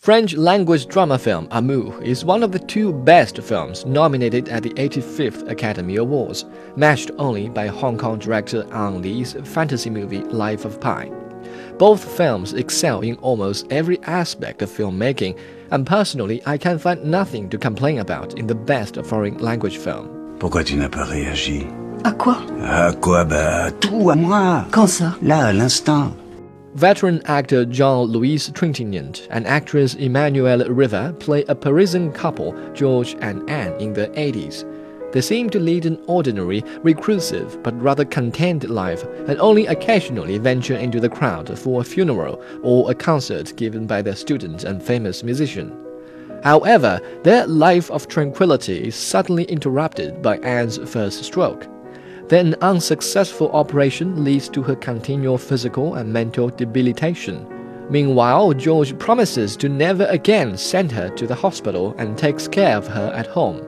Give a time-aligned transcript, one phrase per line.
[0.00, 4.70] French language drama film Amour is one of the two best films nominated at the
[4.70, 10.80] 85th Academy Awards, matched only by Hong Kong director Ang Lee's fantasy movie Life of
[10.80, 11.10] Pi.
[11.76, 15.38] Both films excel in almost every aspect of filmmaking,
[15.70, 20.08] and personally, I can find nothing to complain about in the best foreign language film.
[20.38, 21.66] Pourquoi tu n'as pas réagi
[22.04, 26.14] À quoi À quoi Bah, à tout, à moi Quand ça Là, à l'instant.
[26.74, 33.72] Veteran actor Jean-Louis Trintignant and actress Emmanuelle Riva play a Parisian couple, George and Anne,
[33.80, 34.64] in the 80s.
[35.12, 40.76] They seem to lead an ordinary, reclusive, but rather content life and only occasionally venture
[40.76, 45.24] into the crowd for a funeral or a concert given by their student and famous
[45.24, 45.76] musician.
[46.44, 51.66] However, their life of tranquility is suddenly interrupted by Anne's first stroke.
[52.30, 57.44] Then unsuccessful operation leads to her continual physical and mental debilitation.
[57.90, 62.86] Meanwhile, George promises to never again send her to the hospital and takes care of
[62.86, 63.60] her at home.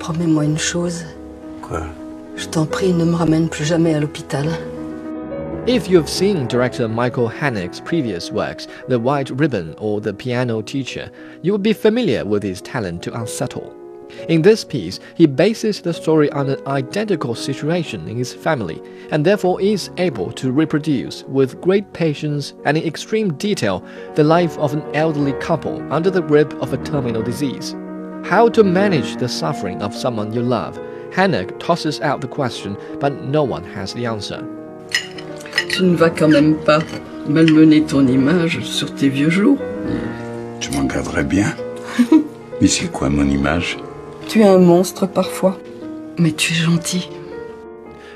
[0.00, 1.04] Promets-moi une chose.
[1.62, 1.86] Quoi
[2.34, 4.48] Je t'en prie, ne me ramène plus jamais à l'hôpital.
[5.68, 11.12] If you've seen director Michael Haneke's previous works, The White Ribbon or The Piano Teacher,
[11.42, 13.72] you will be familiar with his talent to unsettle.
[14.28, 19.24] In this piece, he bases the story on an identical situation in his family and
[19.24, 23.84] therefore is able to reproduce with great patience and in extreme detail
[24.14, 27.74] the life of an elderly couple under the grip of a terminal disease.
[28.24, 30.78] How to manage the suffering of someone you love?
[31.12, 34.44] Haneke tosses out the question, but no one has the answer.
[35.70, 36.80] Tu ne vas quand même pas
[37.28, 39.58] malmener ton image sur tes vieux jours
[40.60, 41.54] Tu m'en garderais bien.
[42.60, 43.78] Mais c'est quoi mon image
[44.28, 45.56] Tu es un monstre parfois,
[46.18, 47.08] mais tu es gentil.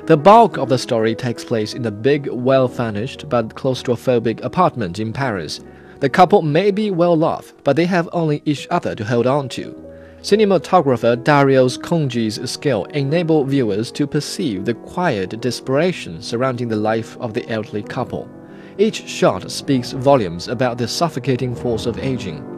[0.04, 4.98] The bulk of the story takes place in a big, well furnished but claustrophobic apartment
[4.98, 5.60] in Paris.
[6.00, 9.48] The couple may be well off, but they have only each other to hold on
[9.50, 9.74] to.
[10.20, 17.32] Cinematographer Darius Khondji's skill enable viewers to perceive the quiet desperation surrounding the life of
[17.32, 18.28] the elderly couple.
[18.76, 22.51] Each shot speaks volumes about the suffocating force of aging.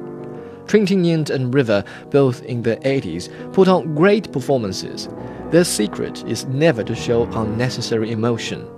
[0.74, 5.08] Trintignant and Riva, both in the 80s, put on great performances.
[5.52, 8.68] Their secret is never to show unnecessary emotion.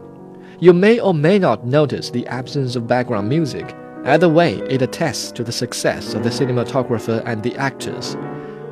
[0.60, 3.74] You may or may not notice the absence of background music.
[4.04, 8.14] Either way, it attests to the success of the cinematographer and the actors.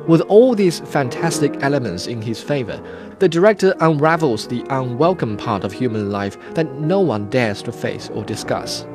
[0.07, 2.79] With all these fantastic elements in his favor,
[3.17, 8.07] the director unravels the unwelcome part of human life that no one dares to face
[8.13, 8.85] or discuss.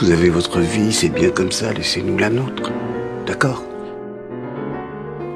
[0.00, 2.72] Vous avez votre vie, c'est bien comme ça, laissez-nous la nôtre.
[3.26, 3.60] D'accord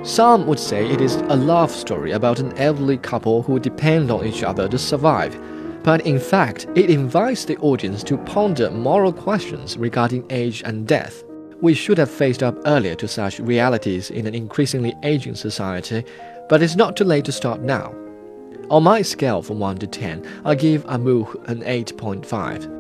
[0.07, 4.25] Some would say it is a love story about an elderly couple who depend on
[4.25, 5.39] each other to survive.
[5.83, 11.25] But in fact, it invites the audience to ponder moral questions regarding age and death.
[11.61, 16.05] We should have faced up earlier to such realities in an increasingly aging society,
[16.49, 17.95] but it's not too late to start now.
[18.71, 22.80] On my scale from 1 to 10, I give Amour an 8.5.